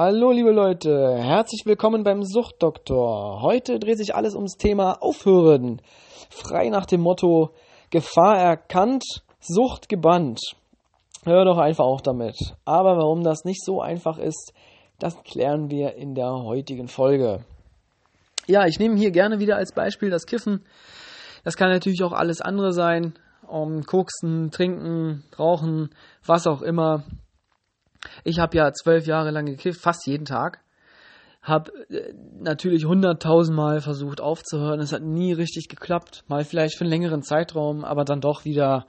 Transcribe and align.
Hallo 0.00 0.30
liebe 0.30 0.52
Leute, 0.52 1.16
herzlich 1.18 1.62
willkommen 1.66 2.04
beim 2.04 2.22
Suchtdoktor. 2.22 3.42
Heute 3.42 3.80
dreht 3.80 3.98
sich 3.98 4.14
alles 4.14 4.36
ums 4.36 4.56
Thema 4.56 5.02
Aufhören. 5.02 5.82
Frei 6.30 6.68
nach 6.68 6.86
dem 6.86 7.00
Motto 7.00 7.50
Gefahr 7.90 8.38
erkannt, 8.38 9.02
Sucht 9.40 9.88
gebannt. 9.88 10.38
Hör 11.24 11.44
doch 11.44 11.58
einfach 11.58 11.84
auch 11.84 12.00
damit. 12.00 12.36
Aber 12.64 12.96
warum 12.96 13.24
das 13.24 13.44
nicht 13.44 13.64
so 13.64 13.80
einfach 13.80 14.18
ist, 14.18 14.52
das 15.00 15.20
klären 15.24 15.68
wir 15.68 15.96
in 15.96 16.14
der 16.14 16.30
heutigen 16.30 16.86
Folge. 16.86 17.44
Ja, 18.46 18.66
ich 18.66 18.78
nehme 18.78 18.94
hier 18.94 19.10
gerne 19.10 19.40
wieder 19.40 19.56
als 19.56 19.72
Beispiel 19.72 20.10
das 20.10 20.26
Kiffen. 20.26 20.64
Das 21.42 21.56
kann 21.56 21.70
natürlich 21.70 22.04
auch 22.04 22.12
alles 22.12 22.40
andere 22.40 22.72
sein. 22.72 23.14
Um, 23.48 23.82
Koksen, 23.82 24.52
Trinken, 24.52 25.24
Rauchen, 25.36 25.90
was 26.24 26.46
auch 26.46 26.62
immer. 26.62 27.02
Ich 28.24 28.38
habe 28.38 28.56
ja 28.56 28.72
zwölf 28.72 29.06
Jahre 29.06 29.30
lang 29.30 29.46
gekifft, 29.46 29.80
fast 29.80 30.06
jeden 30.06 30.24
Tag. 30.24 30.60
Habe 31.42 31.72
äh, 31.88 32.12
natürlich 32.40 32.84
hunderttausendmal 32.84 33.80
versucht 33.80 34.20
aufzuhören. 34.20 34.80
Es 34.80 34.92
hat 34.92 35.02
nie 35.02 35.32
richtig 35.32 35.68
geklappt. 35.68 36.24
Mal 36.28 36.44
vielleicht 36.44 36.76
für 36.76 36.84
einen 36.84 36.90
längeren 36.90 37.22
Zeitraum, 37.22 37.84
aber 37.84 38.04
dann 38.04 38.20
doch 38.20 38.44
wieder 38.44 38.86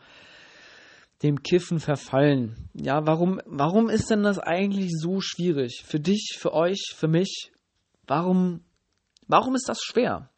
dem 1.21 1.43
Kiffen 1.43 1.79
verfallen. 1.79 2.69
Ja, 2.73 3.05
warum, 3.05 3.41
warum 3.45 3.89
ist 3.89 4.09
denn 4.09 4.23
das 4.23 4.39
eigentlich 4.39 4.91
so 4.97 5.19
schwierig? 5.19 5.83
Für 5.85 5.99
dich, 5.99 6.37
für 6.39 6.53
euch, 6.53 6.93
für 6.95 7.07
mich? 7.07 7.51
Warum, 8.07 8.63
warum 9.27 9.55
ist 9.55 9.67
das 9.67 9.79
schwer? 9.81 10.29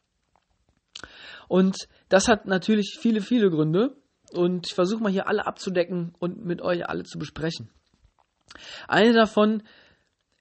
Und 1.48 1.88
das 2.10 2.28
hat 2.28 2.46
natürlich 2.48 2.98
viele, 3.00 3.22
viele 3.22 3.50
Gründe. 3.50 3.96
Und 4.34 4.68
ich 4.68 4.74
versuche 4.74 5.04
mal 5.04 5.12
hier 5.12 5.28
alle 5.28 5.46
abzudecken 5.46 6.16
und 6.20 6.46
mit 6.46 6.62
euch 6.62 6.88
alle 6.88 7.04
zu 7.04 7.20
besprechen. 7.20 7.70
Eine 8.88 9.14
davon 9.14 9.64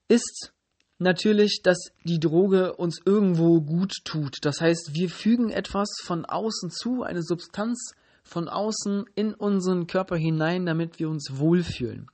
ist 0.08 0.52
natürlich, 0.98 1.62
dass 1.62 1.78
die 2.04 2.20
Droge 2.20 2.76
uns 2.76 3.00
irgendwo 3.04 3.60
gut 3.60 3.92
tut. 4.04 4.38
Das 4.42 4.60
heißt, 4.60 4.94
wir 4.94 5.08
fügen 5.08 5.50
etwas 5.50 5.88
von 6.02 6.24
außen 6.24 6.70
zu, 6.70 7.02
eine 7.02 7.22
Substanz 7.22 7.94
von 8.22 8.48
außen 8.48 9.06
in 9.14 9.34
unseren 9.34 9.86
Körper 9.86 10.16
hinein, 10.16 10.66
damit 10.66 10.98
wir 10.98 11.08
uns 11.08 11.38
wohlfühlen. 11.38 12.08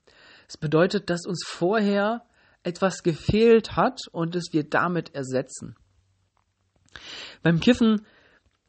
Das 0.47 0.57
bedeutet, 0.57 1.11
dass 1.11 1.27
uns 1.27 1.45
vorher 1.45 2.23
etwas 2.63 3.03
gefehlt 3.03 3.77
hat 3.77 4.01
und 4.13 4.35
es 4.37 4.53
wir 4.53 4.65
damit 4.65 5.15
ersetzen. 5.15 5.77
Beim 7.43 7.61
Kiffen 7.61 8.07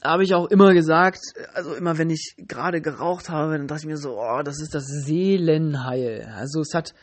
habe 0.03 0.23
ich 0.23 0.33
auch 0.35 0.47
immer 0.47 0.73
gesagt, 0.73 1.19
also 1.53 1.73
immer 1.73 1.97
wenn 1.97 2.09
ich 2.09 2.35
gerade 2.37 2.81
geraucht 2.81 3.29
habe, 3.29 3.57
dann 3.57 3.67
dachte 3.67 3.81
ich 3.81 3.87
mir 3.87 3.97
so, 3.97 4.19
oh, 4.19 4.41
das 4.43 4.61
ist 4.61 4.75
das 4.75 4.85
Seelenheil. 4.85 6.31
Also 6.35 6.61
es 6.61 6.73
hat 6.73 6.93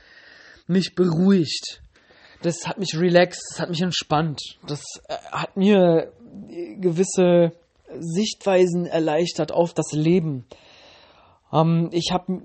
mich 0.66 0.94
beruhigt. 0.94 1.82
Das 2.42 2.66
hat 2.66 2.78
mich 2.78 2.96
relaxed, 2.96 3.42
das 3.50 3.60
hat 3.60 3.70
mich 3.70 3.80
entspannt. 3.80 4.40
Das 4.66 4.82
äh, 5.08 5.14
hat 5.32 5.56
mir 5.56 6.12
gewisse 6.78 7.52
Sichtweisen 7.98 8.86
erleichtert 8.86 9.52
auf 9.52 9.72
das 9.72 9.92
Leben. 9.92 10.46
Ähm, 11.52 11.88
ich 11.92 12.10
habe, 12.12 12.42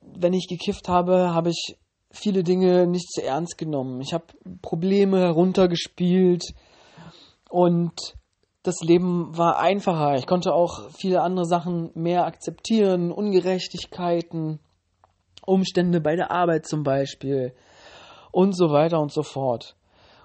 wenn 0.00 0.32
ich 0.32 0.46
gekifft 0.48 0.88
habe, 0.88 1.34
habe 1.34 1.50
ich 1.50 1.76
viele 2.10 2.42
Dinge 2.42 2.86
nicht 2.86 3.10
zu 3.10 3.22
ernst 3.22 3.58
genommen. 3.58 4.00
Ich 4.00 4.12
habe 4.12 4.26
Probleme 4.60 5.20
heruntergespielt 5.20 6.54
und 7.48 8.14
das 8.62 8.80
Leben 8.80 9.36
war 9.36 9.58
einfacher. 9.58 10.16
Ich 10.16 10.26
konnte 10.26 10.52
auch 10.54 10.90
viele 10.90 11.22
andere 11.22 11.46
Sachen 11.46 11.90
mehr 11.94 12.26
akzeptieren, 12.26 13.10
Ungerechtigkeiten, 13.10 14.60
Umstände 15.44 16.00
bei 16.00 16.16
der 16.16 16.30
Arbeit 16.30 16.66
zum 16.66 16.82
Beispiel 16.82 17.54
und 18.30 18.56
so 18.56 18.70
weiter 18.70 19.00
und 19.00 19.12
so 19.12 19.22
fort. 19.22 19.76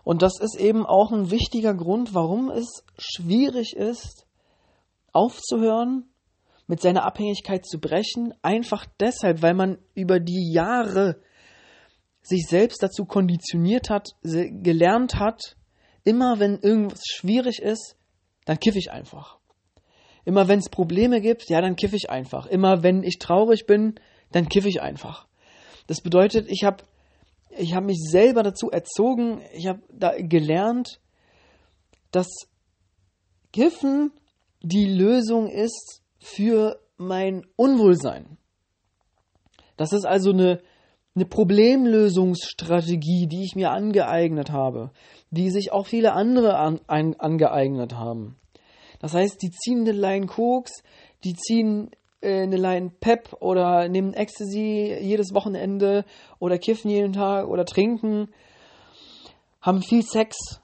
Und 0.04 0.22
das 0.22 0.40
ist 0.40 0.56
eben 0.56 0.86
auch 0.86 1.12
ein 1.12 1.32
wichtiger 1.32 1.74
Grund, 1.74 2.14
warum 2.14 2.50
es 2.50 2.84
schwierig 2.98 3.76
ist, 3.76 4.26
aufzuhören, 5.12 6.06
mit 6.68 6.82
seiner 6.82 7.06
Abhängigkeit 7.06 7.66
zu 7.66 7.80
brechen, 7.80 8.34
einfach 8.42 8.86
deshalb, 9.00 9.42
weil 9.42 9.54
man 9.54 9.78
über 9.96 10.20
die 10.20 10.52
Jahre 10.52 11.20
sich 12.22 12.46
selbst 12.48 12.84
dazu 12.84 13.06
konditioniert 13.06 13.90
hat, 13.90 14.10
gelernt 14.22 15.16
hat, 15.16 15.56
immer 16.04 16.40
wenn 16.40 16.60
irgendwas 16.60 17.04
schwierig 17.06 17.62
ist, 17.62 17.96
dann 18.46 18.60
kiff 18.60 18.76
ich 18.76 18.92
einfach. 18.92 19.40
Immer 20.26 20.50
wenn 20.50 20.60
es 20.60 20.70
Probleme 20.70 21.22
gibt, 21.22 21.50
ja, 21.50 21.62
dann 21.62 21.78
kiff 21.78 21.94
ich 21.94 22.10
einfach. 22.10 22.48
Immer 22.48 22.84
wenn 22.84 23.02
ich 23.04 23.18
traurig 23.18 23.66
bin, 23.66 23.96
dann 24.32 24.50
kiff 24.50 24.66
ich 24.66 24.82
einfach. 24.82 25.28
Das 25.88 26.02
bedeutet, 26.02 26.48
ich 26.50 26.64
habe 26.64 26.84
ich 27.58 27.74
hab 27.74 27.84
mich 27.84 27.98
selber 28.00 28.44
dazu 28.44 28.70
erzogen, 28.70 29.42
ich 29.54 29.68
habe 29.68 29.82
da 29.90 30.14
gelernt, 30.18 31.00
dass 32.12 32.28
Kiffen 33.52 34.12
die 34.62 34.86
Lösung 34.86 35.50
ist 35.50 36.04
für 36.20 36.80
mein 36.98 37.46
Unwohlsein. 37.56 38.38
Das 39.78 39.94
ist 39.94 40.06
also 40.06 40.32
eine, 40.32 40.62
eine 41.16 41.26
Problemlösungsstrategie, 41.26 43.28
die 43.28 43.44
ich 43.44 43.56
mir 43.56 43.72
angeeignet 43.72 44.52
habe, 44.52 44.92
die 45.30 45.52
sich 45.52 45.72
auch 45.72 45.88
viele 45.88 46.14
andere 46.14 46.58
an, 46.58 46.82
an, 46.88 47.16
angeeignet 47.16 47.94
haben. 47.94 48.38
Das 49.00 49.14
heißt, 49.14 49.40
die 49.42 49.52
ziehen 49.52 49.82
eine 49.82 49.92
Line 49.92 50.26
Koks, 50.26 50.82
die 51.24 51.36
ziehen 51.36 51.92
eine 52.22 52.58
Line 52.58 52.92
Pep 53.00 53.36
oder 53.40 53.88
nehmen 53.90 54.14
Ecstasy 54.14 54.98
jedes 55.02 55.34
Wochenende 55.34 56.06
oder 56.40 56.58
kiffen 56.58 56.90
jeden 56.90 57.14
Tag 57.14 57.48
oder 57.48 57.66
trinken, 57.66 58.30
haben 59.62 59.82
viel 59.82 60.04
Sex, 60.04 60.62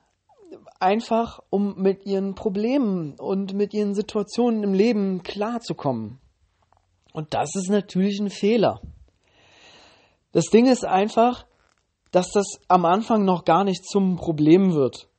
einfach, 0.79 1.39
um 1.49 1.75
mit 1.81 2.05
ihren 2.05 2.35
Problemen 2.35 3.15
und 3.17 3.53
mit 3.53 3.73
ihren 3.73 3.95
Situationen 3.95 4.63
im 4.63 4.73
Leben 4.73 5.23
klarzukommen. 5.23 6.19
Und 7.13 7.33
das 7.33 7.55
ist 7.55 7.69
natürlich 7.69 8.19
ein 8.19 8.29
Fehler. 8.29 8.81
Das 10.33 10.45
Ding 10.45 10.67
ist 10.67 10.83
einfach, 10.85 11.45
dass 12.11 12.31
das 12.31 12.45
am 12.67 12.85
Anfang 12.85 13.23
noch 13.23 13.45
gar 13.45 13.63
nicht 13.63 13.85
zum 13.85 14.17
Problem 14.17 14.73
wird, 14.73 15.09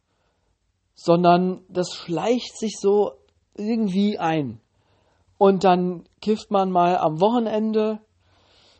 sondern 0.94 1.64
das 1.68 1.94
schleicht 1.94 2.58
sich 2.58 2.76
so 2.78 3.12
irgendwie 3.56 4.18
ein. 4.18 4.60
Und 5.38 5.64
dann 5.64 6.04
kifft 6.20 6.50
man 6.50 6.70
mal 6.70 6.96
am 6.96 7.20
Wochenende 7.20 8.00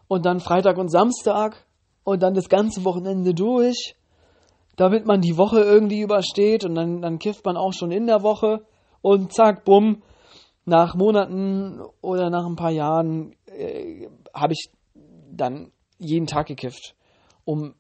und 0.09 0.25
dann 0.25 0.41
Freitag 0.41 0.79
und 0.79 0.91
Samstag 0.91 1.67
und 2.05 2.23
dann 2.23 2.35
das 2.35 2.49
ganze 2.49 2.85
Wochenende 2.85 3.35
durch 3.35 3.97
damit 4.77 5.07
man 5.07 5.21
die 5.21 5.37
Woche 5.37 5.61
irgendwie 5.61 6.01
übersteht 6.01 6.65
und 6.65 6.75
dann, 6.75 7.01
dann 7.01 7.19
kifft 7.19 7.45
man 7.45 7.57
auch 7.57 7.73
schon 7.73 7.91
in 7.91 8.07
der 8.07 8.23
Woche 8.23 8.65
und 9.03 9.33
zack, 9.33 9.65
bumm, 9.65 10.03
nach 10.65 10.95
Monaten 10.95 11.81
oder 12.01 12.31
nach 12.31 12.47
ein 12.47 12.57
paar 12.57 12.71
Jahren 12.71 13.35
äh, 13.47 14.09
habe 14.33 14.55
ich 14.55 14.71
dann 15.31 15.71
jeden 15.99 16.27
Tag 16.27 16.47
gekifft, 16.47 16.95
um, 17.45 17.75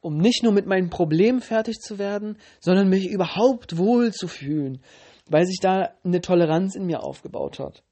um 0.00 0.18
nicht 0.18 0.42
nur 0.42 0.52
mit 0.52 0.66
meinen 0.66 0.88
Problemen 0.88 1.40
fertig 1.40 1.80
zu 1.80 1.98
werden, 1.98 2.38
sondern 2.60 2.88
mich 2.88 3.08
überhaupt 3.08 3.76
wohl 3.76 4.12
zu 4.12 4.28
fühlen, 4.28 4.80
weil 5.28 5.44
sich 5.46 5.58
da 5.60 5.90
eine 6.04 6.20
Toleranz 6.20 6.76
in 6.76 6.86
mir 6.86 7.02
aufgebaut 7.02 7.58
hat. 7.58 7.82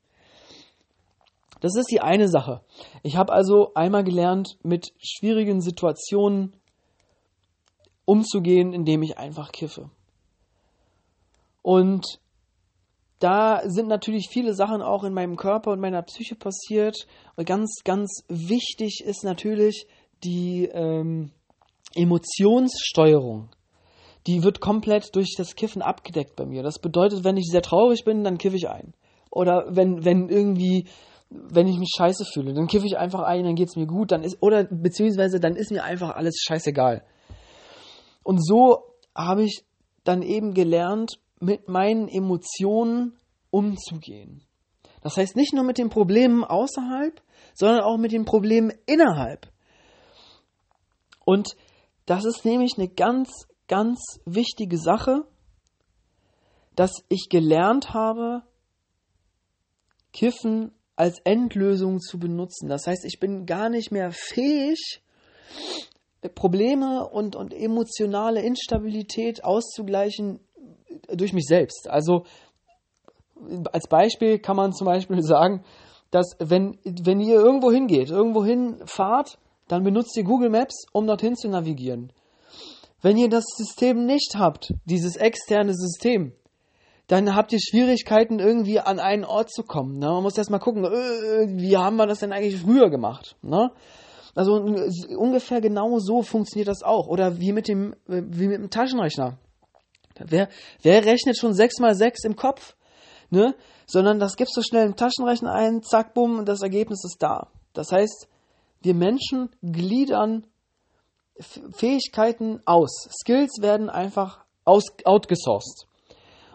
Das 1.61 1.77
ist 1.77 1.91
die 1.91 2.01
eine 2.01 2.29
Sache. 2.29 2.63
Ich 3.03 3.17
habe 3.17 3.33
also 3.33 3.73
einmal 3.75 4.05
gelernt, 4.05 4.57
mit 4.63 4.93
schwierigen 4.99 5.61
Situationen 5.61 6.55
umzugehen, 8.05 8.73
indem 8.73 9.03
ich 9.03 9.19
einfach 9.19 9.53
kiffe. 9.53 9.91
Und 11.63 12.21
da 13.21 13.61
sind 13.67 13.87
natürlich 13.87 14.29
viele 14.31 14.55
Sachen 14.55 14.81
auch 14.81 15.05
in 15.05 15.13
meinem 15.13 15.37
Körper 15.37 15.73
und 15.73 15.81
meiner 15.81 16.03
Psyche 16.03 16.35
passiert. 16.35 17.07
Und 17.37 17.47
ganz, 17.47 17.81
ganz 17.85 18.25
wichtig 18.29 19.03
ist 19.05 19.25
natürlich 19.25 19.87
die 20.25 20.65
ähm, 20.65 21.31
Emotionssteuerung. 21.95 23.51
Die 24.27 24.43
wird 24.43 24.61
komplett 24.61 25.15
durch 25.15 25.35
das 25.37 25.55
Kiffen 25.55 25.83
abgedeckt 25.83 26.37
bei 26.37 26.47
mir. 26.47 26.63
Das 26.63 26.79
bedeutet, 26.79 27.25
wenn 27.25 27.37
ich 27.37 27.49
sehr 27.51 27.63
traurig 27.63 28.05
bin, 28.05 28.25
dann 28.25 28.39
kiffe 28.39 28.57
ich 28.57 28.69
ein. 28.69 28.95
Oder 29.31 29.67
wenn, 29.69 30.05
wenn 30.05 30.29
irgendwie, 30.29 30.87
wenn 31.31 31.69
ich 31.69 31.79
mich 31.79 31.93
scheiße 31.97 32.25
fühle, 32.25 32.53
dann 32.53 32.67
kiffe 32.67 32.87
ich 32.87 32.99
einfach 32.99 33.21
ein, 33.21 33.45
dann 33.45 33.55
geht 33.55 33.69
es 33.69 33.77
mir 33.77 33.87
gut, 33.87 34.11
dann 34.11 34.25
ist, 34.25 34.39
oder 34.43 34.65
beziehungsweise 34.65 35.39
dann 35.39 35.55
ist 35.55 35.71
mir 35.71 35.85
einfach 35.85 36.11
alles 36.11 36.43
scheißegal. 36.45 37.05
Und 38.25 38.45
so 38.45 38.95
habe 39.15 39.45
ich 39.45 39.65
dann 40.05 40.23
eben 40.23 40.55
gelernt, 40.55 41.21
mit 41.39 41.69
meinen 41.69 42.09
Emotionen 42.09 43.17
umzugehen. 43.51 44.43
Das 45.03 45.17
heißt 45.17 45.37
nicht 45.37 45.55
nur 45.55 45.65
mit 45.65 45.79
den 45.79 45.89
Problemen 45.89 46.45
außerhalb, 46.45 47.23
sondern 47.55 47.81
auch 47.81 47.97
mit 47.97 48.13
den 48.13 48.25
Problemen 48.25 48.73
innerhalb. 48.87 49.51
Und 51.25 51.57
das 52.07 52.25
ist 52.25 52.45
nämlich 52.45 52.75
eine 52.77 52.89
ganz, 52.89 53.31
ganz 53.69 54.01
wichtige 54.25 54.79
Sache, 54.79 55.25
dass 56.75 56.93
ich 57.09 57.29
gelernt 57.31 57.95
habe, 57.95 58.43
Kiffen 60.13 60.73
als 61.01 61.19
Endlösung 61.25 61.99
zu 61.99 62.19
benutzen. 62.19 62.69
Das 62.69 62.87
heißt, 62.87 63.07
ich 63.07 63.21
bin 63.21 63.47
gar 63.47 63.71
nicht 63.71 63.91
mehr 63.91 64.13
fähig, 64.13 65.01
Probleme 66.35 67.09
und, 67.09 67.37
und 67.37 67.55
emotionale 67.55 68.43
Instabilität 68.43 69.43
auszugleichen 69.43 70.41
durch 71.11 71.33
mich 71.33 71.47
selbst. 71.47 71.89
Also 71.89 72.25
als 73.73 73.89
Beispiel 73.89 74.41
kann 74.41 74.57
man 74.57 74.75
zum 74.75 74.85
Beispiel 74.85 75.23
sagen, 75.23 75.65
dass 76.11 76.37
wenn, 76.39 76.77
wenn 76.85 77.21
ihr 77.21 77.37
irgendwo 77.37 77.73
hingeht, 77.73 78.11
irgendwo 78.11 78.45
hinfahrt, 78.45 79.39
dann 79.69 79.83
benutzt 79.83 80.15
ihr 80.19 80.25
Google 80.25 80.51
Maps, 80.51 80.85
um 80.93 81.07
dorthin 81.07 81.35
zu 81.35 81.49
navigieren. 81.49 82.13
Wenn 83.01 83.17
ihr 83.17 83.31
das 83.31 83.45
System 83.57 84.05
nicht 84.05 84.35
habt, 84.37 84.75
dieses 84.85 85.17
externe 85.17 85.73
System, 85.73 86.35
dann 87.11 87.35
habt 87.35 87.53
ihr 87.53 87.59
Schwierigkeiten, 87.59 88.39
irgendwie 88.39 88.79
an 88.79 89.01
einen 89.01 89.25
Ort 89.25 89.51
zu 89.51 89.65
kommen. 89.65 89.99
Ne? 89.99 90.07
Man 90.07 90.23
muss 90.23 90.39
erst 90.39 90.49
mal 90.49 90.61
gucken, 90.61 90.85
äh, 90.85 91.49
wie 91.61 91.77
haben 91.77 91.97
wir 91.97 92.07
das 92.07 92.21
denn 92.21 92.33
eigentlich 92.33 92.61
früher 92.61 92.89
gemacht? 92.89 93.35
Ne? 93.43 93.73
Also 94.37 94.55
ungefähr 94.55 95.61
genau 95.61 95.99
so 95.99 96.23
funktioniert 96.23 96.69
das 96.69 96.85
auch. 96.85 97.09
Oder 97.09 97.41
wie 97.41 97.53
mit 97.53 97.67
dem, 97.67 97.97
wie 98.07 98.47
mit 98.47 98.59
dem 98.59 98.71
Taschenrechner. 98.71 99.39
Wer, 100.25 100.49
wer 100.83 101.05
rechnet 101.05 101.37
schon 101.37 101.53
6 101.53 101.81
mal 101.81 101.97
6 101.97 102.23
im 102.27 102.37
Kopf? 102.37 102.77
Ne? 103.31 103.57
Sondern 103.87 104.21
das 104.21 104.37
gibst 104.37 104.57
du 104.57 104.63
schnell 104.63 104.87
im 104.87 104.95
Taschenrechner 104.95 105.53
ein, 105.53 105.83
zack, 105.83 106.15
bumm, 106.15 106.39
und 106.39 106.49
das 106.49 106.63
Ergebnis 106.63 107.03
ist 107.05 107.21
da. 107.21 107.49
Das 107.73 107.91
heißt, 107.91 108.29
wir 108.83 108.95
Menschen 108.95 109.51
gliedern 109.63 110.47
Fähigkeiten 111.41 112.61
aus. 112.67 113.09
Skills 113.21 113.61
werden 113.61 113.91
einfach 113.91 114.45
aus, 114.65 114.85
outgesourced. 115.05 115.90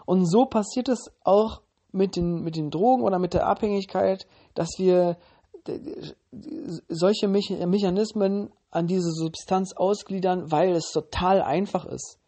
Und 0.06 0.24
so 0.24 0.46
passiert 0.46 0.88
es 0.88 1.10
auch 1.22 1.60
mit 1.92 2.16
den, 2.16 2.42
mit 2.42 2.56
den 2.56 2.70
Drogen 2.70 3.02
oder 3.02 3.18
mit 3.18 3.34
der 3.34 3.46
Abhängigkeit, 3.46 4.26
dass 4.54 4.70
wir 4.78 5.18
solche 6.88 7.28
Mechanismen 7.28 8.50
an 8.70 8.86
diese 8.86 9.10
Substanz 9.10 9.72
ausgliedern, 9.74 10.50
weil 10.50 10.72
es 10.72 10.90
total 10.92 11.42
einfach 11.42 11.84
ist. 11.86 12.18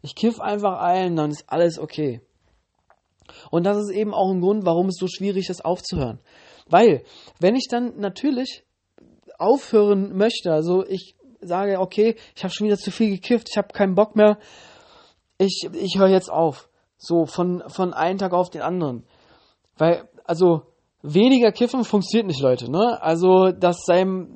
Ich 0.00 0.14
kiff 0.14 0.40
einfach 0.40 0.80
ein, 0.80 1.16
dann 1.16 1.30
ist 1.30 1.44
alles 1.48 1.78
okay. 1.78 2.20
Und 3.50 3.64
das 3.64 3.76
ist 3.78 3.90
eben 3.90 4.14
auch 4.14 4.30
ein 4.30 4.40
Grund, 4.40 4.64
warum 4.64 4.86
es 4.86 4.96
so 4.98 5.06
schwierig 5.06 5.50
ist 5.50 5.64
aufzuhören. 5.64 6.20
Weil, 6.66 7.02
wenn 7.40 7.56
ich 7.56 7.66
dann 7.68 7.98
natürlich 7.98 8.64
aufhören 9.38 10.16
möchte, 10.16 10.52
also 10.52 10.84
ich 10.86 11.14
sage, 11.40 11.78
okay, 11.80 12.16
ich 12.34 12.44
habe 12.44 12.52
schon 12.52 12.66
wieder 12.66 12.78
zu 12.78 12.90
viel 12.90 13.10
gekifft, 13.10 13.48
ich 13.50 13.58
habe 13.58 13.68
keinen 13.68 13.94
Bock 13.94 14.16
mehr, 14.16 14.38
ich, 15.38 15.68
ich 15.72 15.98
höre 15.98 16.08
jetzt 16.08 16.30
auf. 16.30 16.68
So 16.98 17.26
von, 17.26 17.62
von 17.68 17.94
einem 17.94 18.18
Tag 18.18 18.32
auf 18.32 18.50
den 18.50 18.62
anderen. 18.62 19.04
Weil, 19.78 20.08
also, 20.24 20.62
weniger 21.02 21.52
kiffen 21.52 21.84
funktioniert 21.84 22.26
nicht, 22.26 22.42
Leute, 22.42 22.70
ne? 22.70 23.00
Also, 23.00 23.52
das 23.52 23.84
sein, 23.86 24.34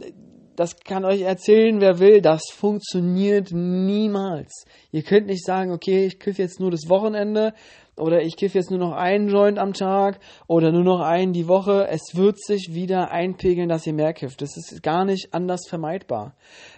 das 0.57 0.77
kann 0.77 1.05
euch 1.05 1.23
erzählen, 1.23 1.81
wer 1.81 1.99
will, 1.99 2.21
das 2.21 2.43
funktioniert 2.53 3.51
niemals. 3.53 4.65
Ihr 4.93 5.03
könnt 5.03 5.27
nicht 5.27 5.45
sagen, 5.45 5.73
okay, 5.73 6.07
ich 6.07 6.19
kiffe 6.19 6.43
jetzt 6.43 6.61
nur 6.61 6.71
das 6.71 6.89
Wochenende 6.89 7.53
oder 7.97 8.23
ich 8.23 8.37
kiffe 8.37 8.59
jetzt 8.59 8.71
nur 8.71 8.79
noch 8.79 8.93
einen 8.93 9.29
Joint 9.29 9.59
am 9.59 9.73
Tag 9.73 10.21
oder 10.47 10.73
nur 10.73 10.85
noch 10.85 11.01
einen 11.01 11.33
die 11.33 11.49
Woche. 11.49 11.89
Es 11.89 12.15
wird 12.15 12.39
sich 12.43 12.71
wieder 12.73 13.11
einpegeln, 13.11 13.69
dass 13.69 13.87
ihr 13.87 13.93
mehr 13.93 14.13
kifft. 14.13 14.41
Das 14.41 14.57
ist 14.57 14.83
gar 14.83 15.05
nicht 15.05 15.35
anders 15.35 15.63
vermeidbar. 15.69 16.35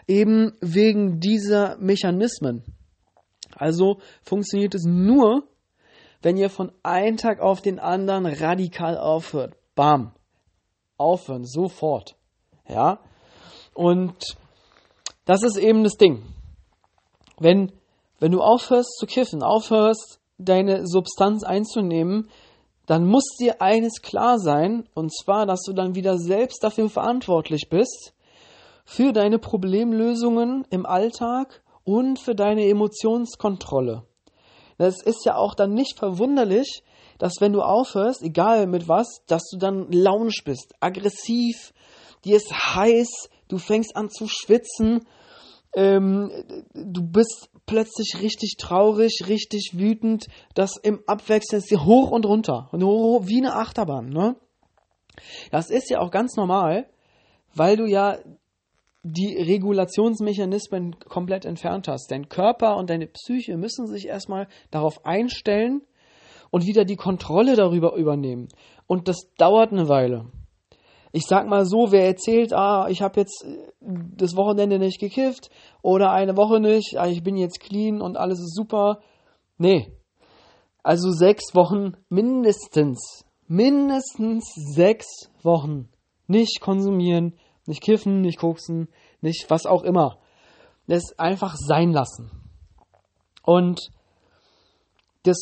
Eben 0.07 0.53
wegen 0.61 1.21
dieser 1.21 1.77
Mechanismen. 1.79 2.65
Also 3.57 3.99
funktioniert 4.25 4.75
es 4.75 4.85
nur, 4.85 5.45
wenn 6.25 6.39
ihr 6.39 6.49
von 6.49 6.73
einem 6.83 7.19
Tag 7.19 7.41
auf 7.41 7.61
den 7.61 7.79
anderen 7.79 8.25
radikal 8.25 8.97
aufhört. 8.97 9.57
Bam. 9.75 10.13
Aufhören, 10.97 11.45
sofort. 11.45 12.17
Ja. 12.67 12.99
Und 13.75 14.37
das 15.27 15.43
ist 15.43 15.59
eben 15.59 15.85
das 15.85 15.99
Ding. 15.99 16.23
Wenn, 17.39 17.73
wenn 18.21 18.33
du 18.33 18.41
aufhörst 18.41 18.97
zu 18.99 19.07
kiffen, 19.07 19.43
aufhörst, 19.43 20.19
deine 20.39 20.87
Substanz 20.87 21.45
einzunehmen, 21.45 22.31
dann 22.87 23.07
muss 23.07 23.37
dir 23.39 23.61
eines 23.61 24.01
klar 24.01 24.39
sein, 24.39 24.89
und 24.95 25.15
zwar, 25.15 25.45
dass 25.45 25.63
du 25.63 25.75
dann 25.75 25.95
wieder 25.95 26.17
selbst 26.17 26.65
dafür 26.65 26.89
verantwortlich 26.89 27.69
bist, 27.69 28.15
für 28.87 29.13
deine 29.13 29.39
Problemlösungen 29.39 30.67
im 30.71 30.87
Alltag 30.87 31.63
und 31.85 32.19
für 32.19 32.35
deine 32.35 32.67
Emotionskontrolle. 32.67 34.05
Das 34.79 35.03
ist 35.03 35.25
ja 35.25 35.37
auch 35.37 35.55
dann 35.55 35.73
nicht 35.73 35.99
verwunderlich, 35.99 36.83
dass 37.19 37.35
wenn 37.41 37.53
du 37.53 37.63
aufhörst, 37.63 38.23
egal 38.23 38.67
mit 38.67 38.89
was, 38.89 39.23
dass 39.27 39.43
du 39.51 39.59
dann 39.59 39.91
launisch 39.91 40.43
bist, 40.45 40.75
aggressiv, 40.81 41.73
dir 42.25 42.37
ist 42.37 42.53
heiß, 42.53 43.29
du 43.49 43.59
fängst 43.59 43.97
an 43.97 44.11
zu 44.11 44.27
schwitzen, 44.29 45.07
ähm, 45.77 46.31
du 46.75 47.03
bist 47.03 47.51
plötzlich 47.67 48.21
richtig 48.21 48.57
traurig, 48.59 49.25
richtig 49.29 49.73
wütend, 49.75 50.27
das 50.55 50.77
im 50.77 51.03
Abwechseln 51.07 51.63
ist 51.63 51.73
hoch 51.73 52.11
und 52.11 52.27
runter, 52.27 52.69
wie 52.73 53.39
eine 53.39 53.55
Achterbahn, 53.55 54.09
ne? 54.09 54.37
Das 55.51 55.71
ist 55.71 55.91
ja 55.91 56.01
auch 56.01 56.11
ganz 56.11 56.37
normal, 56.37 56.89
weil 57.55 57.77
du 57.77 57.87
ja 57.87 58.19
die 59.05 59.37
Regulationsmechanismen 59.37 60.99
komplett 60.99 61.45
entfernt 61.45 61.89
hast. 61.89 62.11
Dein 62.11 62.31
Körper 62.31 62.77
und 62.79 62.89
deine 62.89 63.07
Psyche 63.07 63.57
müssen 63.59 63.87
sich 63.87 64.09
erstmal 64.09 64.49
darauf 64.71 65.05
einstellen 65.05 65.83
und 66.51 66.67
wieder 66.67 66.87
die 66.87 66.97
Kontrolle 66.97 67.55
darüber 67.55 67.97
übernehmen. 67.97 68.49
Und 68.87 69.07
das 69.09 69.29
dauert 69.37 69.73
eine 69.73 69.89
Weile. 69.89 70.27
Ich 71.13 71.27
sag 71.27 71.47
mal 71.47 71.67
so, 71.67 71.93
wer 71.93 72.07
erzählt, 72.07 72.55
ah, 72.55 72.89
ich 72.89 73.03
habe 73.03 73.21
jetzt 73.21 73.45
äh, 73.45 73.73
das 74.17 74.37
Wochenende 74.37 74.79
nicht 74.79 74.99
gekifft 74.99 75.51
oder 75.83 76.11
eine 76.11 76.37
Woche 76.37 76.59
nicht, 76.59 76.97
ah, 76.97 77.07
ich 77.07 77.23
bin 77.23 77.37
jetzt 77.37 77.61
clean 77.61 78.01
und 78.01 78.17
alles 78.17 78.41
ist 78.41 78.55
super. 78.55 79.01
Nee. 79.59 79.93
Also 80.83 81.11
sechs 81.11 81.55
Wochen 81.55 81.93
mindestens. 82.09 83.25
Mindestens 83.47 84.53
sechs 84.75 85.07
Wochen. 85.43 85.91
Nicht 86.27 86.61
konsumieren, 86.61 87.35
nicht 87.67 87.83
kiffen, 87.83 88.21
nicht 88.21 88.39
koksen, 88.39 88.89
nicht 89.21 89.49
was 89.49 89.67
auch 89.67 89.83
immer. 89.83 90.19
Das 90.87 91.19
einfach 91.19 91.57
sein 91.57 91.93
lassen. 91.93 92.31
Und 93.43 93.91
das, 95.23 95.39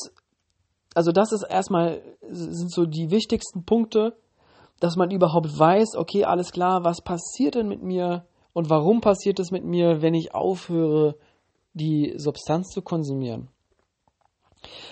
also 0.94 1.12
das 1.12 1.32
ist 1.32 1.44
erstmal, 1.48 2.02
sind 2.28 2.72
so 2.72 2.86
die 2.86 3.10
wichtigsten 3.10 3.64
Punkte, 3.64 4.16
dass 4.80 4.96
man 4.96 5.10
überhaupt 5.10 5.58
weiß, 5.58 5.96
okay, 5.96 6.24
alles 6.24 6.50
klar, 6.50 6.84
was 6.84 7.02
passiert 7.02 7.54
denn 7.54 7.68
mit 7.68 7.82
mir 7.82 8.26
und 8.52 8.68
warum 8.68 9.00
passiert 9.00 9.38
es 9.38 9.50
mit 9.50 9.64
mir, 9.64 10.02
wenn 10.02 10.14
ich 10.14 10.34
aufhöre, 10.34 11.16
die 11.74 12.14
Substanz 12.16 12.68
zu 12.70 12.82
konsumieren. 12.82 13.48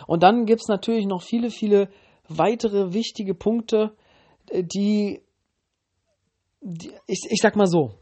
Und 0.07 0.23
dann 0.23 0.47
gibt 0.47 0.63
es 0.63 0.69
natürlich 0.69 1.07
noch 1.07 1.23
viele, 1.23 1.51
viele 1.51 1.89
weitere 2.29 2.93
wichtige 2.93 3.35
Punkte, 3.35 3.93
die 4.53 5.23
ich, 7.07 7.27
ich 7.29 7.41
sag 7.41 7.57
mal 7.57 7.67
so, 7.67 7.95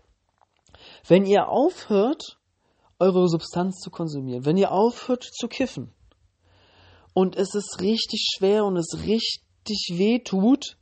wenn 1.07 1.25
ihr 1.25 1.49
aufhört, 1.49 2.39
eure 2.99 3.29
Substanz 3.29 3.79
zu 3.79 3.91
konsumieren, 3.91 4.45
wenn 4.45 4.57
ihr 4.57 4.73
aufhört 4.73 5.23
zu 5.23 5.49
kiffen 5.49 5.93
und 7.15 7.37
es 7.37 7.55
ist 7.55 7.81
richtig 7.81 8.35
schwer 8.37 8.65
und 8.65 8.77
es 8.77 8.99
richtig 9.05 9.91
weh 9.93 10.19
tut, 10.19 10.77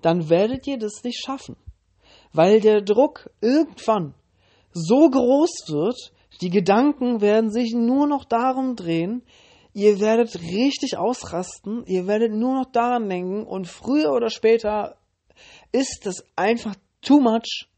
dann 0.00 0.28
werdet 0.28 0.66
ihr 0.66 0.78
das 0.78 1.02
nicht 1.02 1.20
schaffen. 1.24 1.56
Weil 2.32 2.60
der 2.60 2.82
Druck 2.82 3.30
irgendwann 3.40 4.14
so 4.72 5.08
groß 5.08 5.68
wird, 5.68 6.12
die 6.40 6.50
Gedanken 6.50 7.20
werden 7.20 7.50
sich 7.50 7.72
nur 7.74 8.06
noch 8.06 8.24
darum 8.24 8.76
drehen, 8.76 9.22
ihr 9.72 10.00
werdet 10.00 10.40
richtig 10.40 10.96
ausrasten, 10.96 11.84
ihr 11.86 12.06
werdet 12.06 12.32
nur 12.32 12.54
noch 12.54 12.70
daran 12.70 13.08
denken 13.08 13.44
und 13.44 13.66
früher 13.66 14.12
oder 14.12 14.30
später 14.30 14.96
ist 15.72 16.02
das 16.04 16.24
einfach 16.36 16.74
too 17.06 17.20
much 17.20 17.68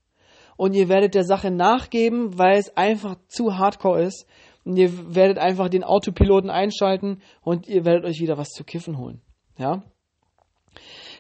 und 0.56 0.75
ihr 0.75 0.88
werdet 0.88 1.14
der 1.14 1.25
Sache 1.25 1.50
nachgeben, 1.50 2.38
weil 2.38 2.58
es 2.58 2.76
einfach 2.76 3.16
zu 3.28 3.56
hardcore 3.56 4.02
ist 4.02 4.26
und 4.64 4.76
ihr 4.76 5.14
werdet 5.14 5.38
einfach 5.38 5.68
den 5.68 5.85
Autopiloten 5.85 6.50
einschalten 6.50 7.23
und 7.42 7.68
ihr 7.68 7.85
werdet 7.85 8.04
euch 8.04 8.20
wieder 8.20 8.37
was 8.37 8.49
zu 8.49 8.64
kiffen 8.64 8.99
holen. 8.99 9.20
Ja? 9.56 9.82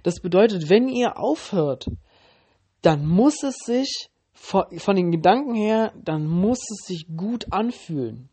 Das 0.02 0.20
bedeutet, 0.20 0.68
wenn 0.68 0.88
ihr 0.88 1.18
aufhört, 1.18 1.86
dann 2.82 3.06
muss 3.06 3.42
es 3.42 3.56
sich 3.64 4.08
von 4.32 4.96
den 4.96 5.10
Gedanken 5.10 5.54
her, 5.54 5.92
dann 5.96 6.26
muss 6.26 6.58
es 6.70 6.86
sich 6.86 7.06
gut 7.16 7.52
anfühlen. 7.52 8.28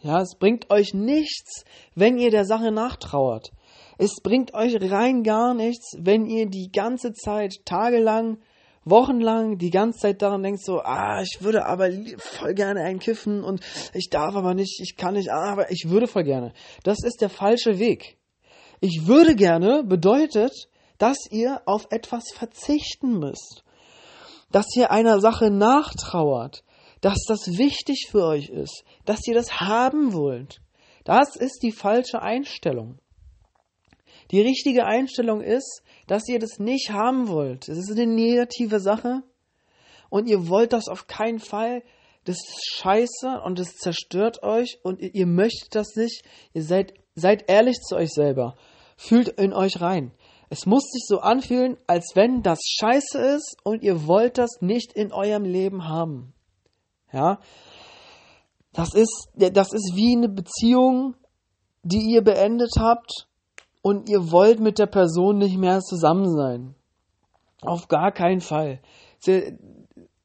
Ja, 0.00 0.20
es 0.20 0.36
bringt 0.38 0.70
euch 0.70 0.94
nichts, 0.94 1.64
wenn 1.94 2.18
ihr 2.18 2.30
der 2.30 2.44
Sache 2.44 2.70
nachtrauert. 2.70 3.50
Es 3.98 4.20
bringt 4.22 4.54
euch 4.54 4.76
rein 4.80 5.22
gar 5.22 5.54
nichts, 5.54 5.96
wenn 5.98 6.26
ihr 6.26 6.46
die 6.46 6.70
ganze 6.70 7.12
Zeit 7.12 7.54
tagelang 7.64 8.38
wochenlang 8.86 9.58
die 9.58 9.70
ganze 9.70 9.98
Zeit 9.98 10.22
daran 10.22 10.42
denkst, 10.42 10.62
so, 10.64 10.80
ah, 10.80 11.20
ich 11.20 11.42
würde 11.42 11.66
aber 11.66 11.90
voll 12.18 12.54
gerne 12.54 12.80
einen 12.82 13.00
kiffen 13.00 13.44
und 13.44 13.60
ich 13.92 14.08
darf 14.08 14.34
aber 14.34 14.54
nicht, 14.54 14.80
ich 14.80 14.96
kann 14.96 15.14
nicht, 15.14 15.30
ah, 15.30 15.52
aber 15.52 15.70
ich 15.70 15.88
würde 15.88 16.06
voll 16.06 16.24
gerne. 16.24 16.52
Das 16.84 16.98
ist 17.04 17.20
der 17.20 17.28
falsche 17.28 17.78
Weg. 17.78 18.16
Ich 18.80 19.06
würde 19.06 19.34
gerne 19.34 19.82
bedeutet, 19.84 20.68
dass 20.98 21.18
ihr 21.30 21.60
auf 21.66 21.88
etwas 21.90 22.24
verzichten 22.32 23.18
müsst. 23.18 23.64
Dass 24.50 24.66
ihr 24.76 24.90
einer 24.90 25.20
Sache 25.20 25.50
nachtrauert. 25.50 26.62
dass 27.02 27.18
das 27.28 27.58
wichtig 27.58 28.08
für 28.10 28.24
euch 28.24 28.48
ist, 28.48 28.82
dass 29.04 29.26
ihr 29.26 29.34
das 29.34 29.60
haben 29.60 30.14
wollt. 30.14 30.60
Das 31.04 31.36
ist 31.36 31.62
die 31.62 31.70
falsche 31.70 32.22
Einstellung. 32.22 32.98
Die 34.30 34.40
richtige 34.40 34.86
Einstellung 34.86 35.40
ist, 35.40 35.82
dass 36.06 36.28
ihr 36.28 36.38
das 36.38 36.58
nicht 36.58 36.90
haben 36.90 37.28
wollt. 37.28 37.68
Das 37.68 37.78
ist 37.78 37.90
eine 37.92 38.06
negative 38.06 38.80
Sache 38.80 39.22
und 40.10 40.28
ihr 40.28 40.48
wollt 40.48 40.72
das 40.72 40.88
auf 40.88 41.06
keinen 41.06 41.38
Fall. 41.38 41.82
Das 42.24 42.36
ist 42.36 42.74
scheiße 42.74 43.40
und 43.44 43.58
es 43.60 43.76
zerstört 43.76 44.42
euch 44.42 44.80
und 44.82 45.00
ihr 45.00 45.26
möchtet 45.26 45.74
das 45.74 45.94
nicht. 45.94 46.24
Ihr 46.54 46.64
seid, 46.64 46.94
seid 47.14 47.48
ehrlich 47.48 47.76
zu 47.76 47.96
euch 47.96 48.10
selber. 48.10 48.56
Fühlt 48.96 49.28
in 49.28 49.52
euch 49.52 49.80
rein. 49.80 50.12
Es 50.48 50.66
muss 50.66 50.84
sich 50.90 51.04
so 51.06 51.20
anfühlen, 51.20 51.76
als 51.86 52.12
wenn 52.14 52.42
das 52.42 52.60
scheiße 52.62 53.18
ist 53.18 53.56
und 53.62 53.82
ihr 53.82 54.06
wollt 54.06 54.38
das 54.38 54.60
nicht 54.60 54.92
in 54.92 55.12
eurem 55.12 55.44
Leben 55.44 55.88
haben. 55.88 56.34
Ja? 57.12 57.40
Das 58.72 58.94
ist, 58.94 59.28
das 59.34 59.72
ist 59.72 59.92
wie 59.94 60.16
eine 60.16 60.28
Beziehung, 60.28 61.14
die 61.82 62.12
ihr 62.12 62.22
beendet 62.22 62.72
habt 62.78 63.25
und 63.86 64.08
ihr 64.08 64.32
wollt 64.32 64.58
mit 64.58 64.80
der 64.80 64.86
Person 64.86 65.38
nicht 65.38 65.56
mehr 65.58 65.78
zusammen 65.80 66.28
sein. 66.28 66.74
Auf 67.62 67.86
gar 67.86 68.10
keinen 68.10 68.40
Fall. 68.40 68.80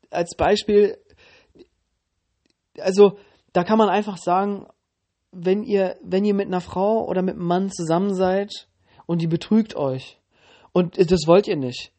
Als 0.10 0.36
Beispiel, 0.36 0.98
also 2.80 3.20
da 3.54 3.64
kann 3.64 3.78
man 3.78 3.88
einfach 3.88 4.18
sagen, 4.18 4.66
wenn 5.32 5.62
ihr, 5.62 5.96
wenn 6.02 6.26
ihr 6.26 6.34
mit 6.34 6.48
einer 6.48 6.60
Frau 6.60 7.06
oder 7.06 7.22
mit 7.22 7.36
einem 7.36 7.46
Mann 7.46 7.70
zusammen 7.70 8.16
seid 8.16 8.68
und 9.06 9.22
die 9.22 9.28
betrügt 9.28 9.76
euch 9.76 10.20
und 10.72 10.98
das 10.98 11.28
wollt 11.28 11.48
ihr 11.48 11.56
nicht 11.56 11.92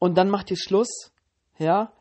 und 0.00 0.18
dann 0.18 0.30
macht 0.30 0.50
ihr 0.50 0.58
Schluss, 0.58 1.12
ja, 1.60 1.92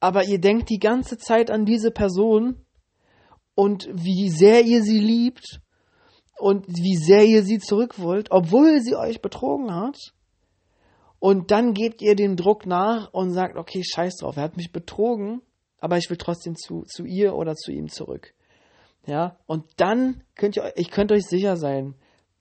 aber 0.00 0.24
ihr 0.24 0.38
denkt 0.38 0.68
die 0.68 0.80
ganze 0.80 1.16
Zeit 1.16 1.50
an 1.50 1.64
diese 1.64 1.92
Person 1.92 2.62
und 3.54 3.88
wie 3.90 4.28
sehr 4.28 4.66
ihr 4.66 4.82
sie 4.82 5.00
liebt 5.00 5.62
und 6.38 6.66
wie 6.68 6.96
sehr 6.96 7.24
ihr 7.24 7.42
sie 7.42 7.58
zurück 7.58 7.98
wollt, 7.98 8.30
obwohl 8.30 8.80
sie 8.80 8.96
euch 8.96 9.20
betrogen 9.20 9.74
hat. 9.74 10.12
Und 11.18 11.50
dann 11.50 11.74
gebt 11.74 12.00
ihr 12.00 12.14
dem 12.14 12.36
Druck 12.36 12.64
nach 12.64 13.12
und 13.12 13.32
sagt, 13.32 13.56
okay, 13.56 13.82
scheiß 13.82 14.18
drauf, 14.18 14.36
er 14.36 14.44
hat 14.44 14.56
mich 14.56 14.70
betrogen, 14.70 15.42
aber 15.80 15.98
ich 15.98 16.08
will 16.10 16.16
trotzdem 16.16 16.54
zu, 16.54 16.82
zu 16.82 17.04
ihr 17.04 17.34
oder 17.34 17.54
zu 17.54 17.72
ihm 17.72 17.88
zurück. 17.88 18.34
Ja, 19.06 19.36
und 19.46 19.64
dann 19.76 20.22
könnt 20.36 20.56
ihr, 20.56 20.72
ich 20.76 20.90
könnt 20.90 21.12
euch 21.12 21.24
sicher 21.24 21.56
sein, 21.56 21.94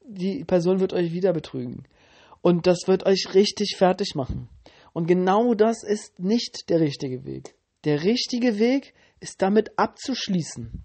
die 0.05 0.43
Person 0.43 0.79
wird 0.79 0.93
euch 0.93 1.11
wieder 1.11 1.33
betrügen. 1.33 1.87
Und 2.41 2.67
das 2.67 2.87
wird 2.87 3.05
euch 3.05 3.33
richtig 3.33 3.75
fertig 3.77 4.15
machen. 4.15 4.49
Und 4.93 5.07
genau 5.07 5.53
das 5.53 5.83
ist 5.83 6.19
nicht 6.19 6.69
der 6.69 6.79
richtige 6.79 7.25
Weg. 7.25 7.55
Der 7.83 8.03
richtige 8.03 8.57
Weg 8.59 8.93
ist 9.19 9.41
damit 9.41 9.77
abzuschließen. 9.77 10.83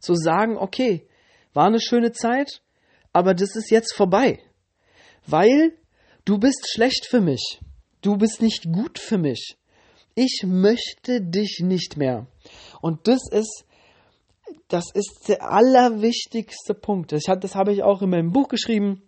Zu 0.00 0.14
sagen, 0.14 0.56
okay, 0.56 1.07
war 1.58 1.66
eine 1.66 1.80
schöne 1.80 2.12
Zeit, 2.12 2.62
aber 3.12 3.34
das 3.34 3.56
ist 3.56 3.72
jetzt 3.72 3.92
vorbei. 3.92 4.38
Weil 5.26 5.72
du 6.24 6.38
bist 6.38 6.68
schlecht 6.72 7.04
für 7.04 7.20
mich. 7.20 7.58
Du 8.00 8.16
bist 8.16 8.40
nicht 8.40 8.72
gut 8.72 9.00
für 9.00 9.18
mich. 9.18 9.56
Ich 10.14 10.44
möchte 10.46 11.20
dich 11.20 11.58
nicht 11.64 11.96
mehr. 11.96 12.28
Und 12.80 13.08
das 13.08 13.22
ist, 13.32 13.64
das 14.68 14.84
ist 14.94 15.24
der 15.26 15.42
allerwichtigste 15.50 16.74
Punkt. 16.74 17.10
Das, 17.10 17.24
das 17.24 17.56
habe 17.56 17.72
ich 17.72 17.82
auch 17.82 18.02
in 18.02 18.10
meinem 18.10 18.30
Buch 18.30 18.46
geschrieben. 18.46 19.02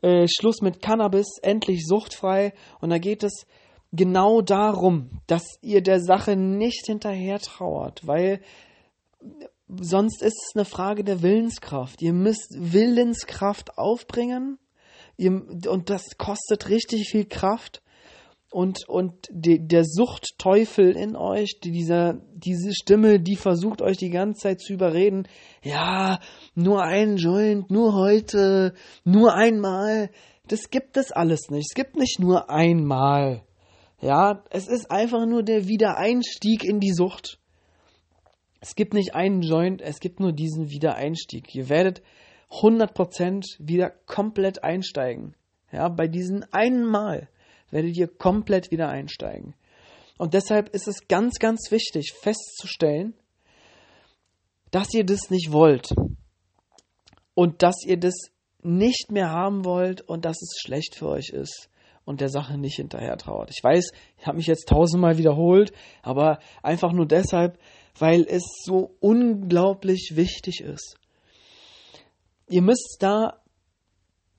Äh, 0.00 0.28
Schluss 0.28 0.62
mit 0.62 0.80
Cannabis, 0.80 1.36
endlich 1.42 1.86
suchtfrei. 1.86 2.54
Und 2.80 2.88
da 2.88 2.96
geht 2.96 3.22
es 3.22 3.46
genau 3.92 4.40
darum, 4.40 5.10
dass 5.26 5.44
ihr 5.60 5.82
der 5.82 6.00
Sache 6.00 6.36
nicht 6.36 6.86
hinterher 6.86 7.38
trauert, 7.38 8.06
weil 8.06 8.40
sonst 9.80 10.22
ist 10.22 10.38
es 10.42 10.54
eine 10.54 10.64
Frage 10.64 11.04
der 11.04 11.22
Willenskraft. 11.22 12.02
Ihr 12.02 12.12
müsst 12.12 12.54
Willenskraft 12.56 13.78
aufbringen 13.78 14.58
ihr, 15.16 15.30
und 15.30 15.90
das 15.90 16.16
kostet 16.18 16.68
richtig 16.68 17.08
viel 17.10 17.24
Kraft. 17.24 17.82
Und, 18.50 18.86
und 18.86 19.28
die, 19.30 19.66
der 19.66 19.84
Suchtteufel 19.86 20.94
in 20.94 21.16
euch, 21.16 21.58
die, 21.64 21.70
dieser, 21.70 22.20
diese 22.34 22.74
Stimme, 22.74 23.18
die 23.18 23.36
versucht 23.36 23.80
euch 23.80 23.96
die 23.96 24.10
ganze 24.10 24.42
Zeit 24.42 24.60
zu 24.60 24.74
überreden, 24.74 25.26
ja, 25.62 26.18
nur 26.54 26.82
ein 26.82 27.16
Joint, 27.16 27.70
nur 27.70 27.94
heute, 27.94 28.74
nur 29.04 29.32
einmal, 29.32 30.10
das 30.48 30.68
gibt 30.68 30.98
es 30.98 31.12
alles 31.12 31.48
nicht. 31.48 31.68
Es 31.70 31.74
gibt 31.74 31.96
nicht 31.96 32.20
nur 32.20 32.50
einmal. 32.50 33.42
Ja, 34.02 34.44
es 34.50 34.68
ist 34.68 34.90
einfach 34.90 35.24
nur 35.24 35.42
der 35.42 35.66
Wiedereinstieg 35.66 36.62
in 36.62 36.78
die 36.78 36.92
Sucht. 36.92 37.38
Es 38.62 38.76
gibt 38.76 38.94
nicht 38.94 39.16
einen 39.16 39.42
Joint, 39.42 39.82
es 39.82 39.98
gibt 39.98 40.20
nur 40.20 40.32
diesen 40.32 40.70
Wiedereinstieg. 40.70 41.52
Ihr 41.52 41.68
werdet 41.68 42.00
100% 42.48 43.44
wieder 43.58 43.90
komplett 44.06 44.62
einsteigen. 44.62 45.34
Ja, 45.72 45.88
bei 45.88 46.06
diesem 46.06 46.44
einen 46.52 46.84
Mal 46.84 47.28
werdet 47.72 47.96
ihr 47.96 48.06
komplett 48.06 48.70
wieder 48.70 48.88
einsteigen. 48.88 49.54
Und 50.16 50.34
deshalb 50.34 50.68
ist 50.68 50.86
es 50.86 51.08
ganz, 51.08 51.40
ganz 51.40 51.72
wichtig 51.72 52.12
festzustellen, 52.12 53.14
dass 54.70 54.94
ihr 54.94 55.04
das 55.04 55.28
nicht 55.28 55.50
wollt. 55.50 55.92
Und 57.34 57.64
dass 57.64 57.84
ihr 57.84 57.98
das 57.98 58.14
nicht 58.62 59.10
mehr 59.10 59.30
haben 59.30 59.64
wollt 59.64 60.02
und 60.02 60.24
dass 60.24 60.40
es 60.40 60.60
schlecht 60.60 60.94
für 60.94 61.08
euch 61.08 61.30
ist 61.30 61.68
und 62.04 62.20
der 62.20 62.28
Sache 62.28 62.58
nicht 62.58 62.76
hinterher 62.76 63.16
trauert. 63.16 63.50
Ich 63.50 63.64
weiß, 63.64 63.90
ich 64.18 64.26
habe 64.26 64.36
mich 64.36 64.46
jetzt 64.46 64.68
tausendmal 64.68 65.18
wiederholt, 65.18 65.72
aber 66.02 66.38
einfach 66.62 66.92
nur 66.92 67.06
deshalb, 67.06 67.58
weil 67.98 68.26
es 68.28 68.42
so 68.64 68.96
unglaublich 69.00 70.12
wichtig 70.14 70.60
ist. 70.60 70.96
Ihr 72.48 72.62
müsst 72.62 72.96
da 73.00 73.40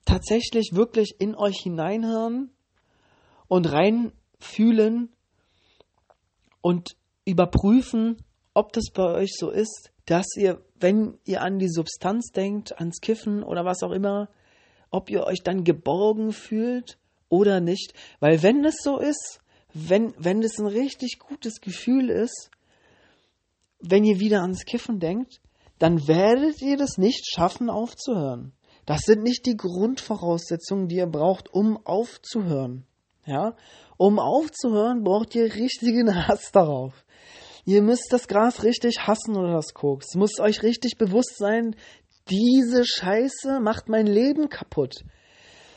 tatsächlich 0.04 0.70
wirklich 0.72 1.16
in 1.18 1.34
euch 1.34 1.58
hineinhören 1.62 2.50
und 3.48 3.70
reinfühlen 3.70 5.10
und 6.60 6.96
überprüfen, 7.24 8.22
ob 8.52 8.72
das 8.72 8.90
bei 8.92 9.04
euch 9.14 9.32
so 9.36 9.50
ist, 9.50 9.90
dass 10.06 10.26
ihr, 10.36 10.62
wenn 10.78 11.18
ihr 11.24 11.42
an 11.42 11.58
die 11.58 11.68
Substanz 11.68 12.30
denkt, 12.30 12.78
ans 12.78 13.00
Kiffen 13.00 13.42
oder 13.42 13.64
was 13.64 13.82
auch 13.82 13.92
immer, 13.92 14.28
ob 14.90 15.10
ihr 15.10 15.24
euch 15.24 15.42
dann 15.42 15.64
geborgen 15.64 16.32
fühlt 16.32 16.98
oder 17.28 17.60
nicht. 17.60 17.94
Weil 18.20 18.42
wenn 18.42 18.64
es 18.64 18.76
so 18.82 18.98
ist, 18.98 19.40
wenn, 19.72 20.14
wenn 20.18 20.42
es 20.42 20.58
ein 20.58 20.66
richtig 20.66 21.18
gutes 21.18 21.60
Gefühl 21.60 22.10
ist, 22.10 22.50
wenn 23.88 24.04
ihr 24.04 24.20
wieder 24.20 24.42
ans 24.42 24.64
Kiffen 24.64 24.98
denkt, 24.98 25.40
dann 25.78 26.06
werdet 26.06 26.62
ihr 26.62 26.76
das 26.76 26.98
nicht 26.98 27.26
schaffen, 27.26 27.68
aufzuhören. 27.68 28.52
Das 28.86 29.02
sind 29.02 29.22
nicht 29.22 29.46
die 29.46 29.56
Grundvoraussetzungen, 29.56 30.88
die 30.88 30.96
ihr 30.96 31.06
braucht, 31.06 31.52
um 31.52 31.78
aufzuhören. 31.84 32.84
Ja? 33.26 33.56
Um 33.96 34.18
aufzuhören, 34.18 35.02
braucht 35.02 35.34
ihr 35.34 35.54
richtigen 35.54 36.14
Hass 36.28 36.52
darauf. 36.52 37.04
Ihr 37.66 37.82
müsst 37.82 38.08
das 38.10 38.28
Gras 38.28 38.62
richtig 38.62 39.06
hassen 39.06 39.36
oder 39.36 39.54
das 39.54 39.72
Koks. 39.72 40.14
Muss 40.14 40.38
euch 40.38 40.62
richtig 40.62 40.98
bewusst 40.98 41.38
sein, 41.38 41.74
diese 42.28 42.84
Scheiße 42.84 43.60
macht 43.60 43.88
mein 43.88 44.06
Leben 44.06 44.48
kaputt. 44.48 45.04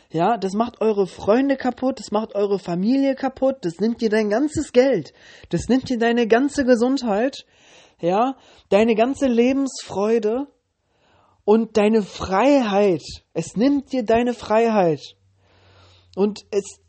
Ja, 0.10 0.38
das 0.38 0.54
macht 0.54 0.80
eure 0.80 1.08
Freunde 1.08 1.58
kaputt, 1.58 2.00
das 2.00 2.12
macht 2.12 2.36
eure 2.36 2.60
Familie 2.60 3.16
kaputt, 3.16 3.58
das 3.62 3.80
nimmt 3.80 4.02
dir 4.02 4.10
dein 4.10 4.30
ganzes 4.30 4.72
Geld, 4.72 5.12
das 5.50 5.68
nimmt 5.68 5.90
dir 5.90 5.98
deine 5.98 6.28
ganze 6.28 6.64
Gesundheit, 6.64 7.46
ja, 8.00 8.36
deine 8.70 8.96
ganze 8.96 9.28
Lebensfreude 9.28 10.48
und 11.46 11.78
deine 11.78 12.04
Freiheit. 12.04 13.04
Es 13.34 13.56
nimmt 13.56 13.92
dir 13.92 14.04
deine 14.04 14.34
Freiheit 14.34 15.02
und 16.16 16.46
es 16.52 16.80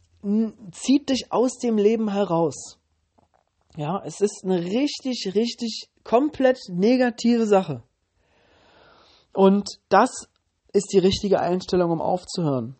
zieht 0.72 1.08
dich 1.10 1.26
aus 1.30 1.58
dem 1.58 1.78
Leben 1.78 2.10
heraus. 2.10 2.78
Ja, 3.76 4.02
es 4.04 4.20
ist 4.20 4.44
eine 4.44 4.64
richtig, 4.64 5.32
richtig 5.34 5.88
komplett 6.02 6.58
negative 6.68 7.46
Sache. 7.46 7.82
Und 9.32 9.68
das 9.88 10.28
ist 10.72 10.92
die 10.92 10.98
richtige 10.98 11.40
Einstellung, 11.40 11.92
um 11.92 12.00
aufzuhören. 12.00 12.76